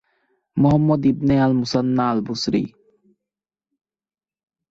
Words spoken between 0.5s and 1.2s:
Muhammad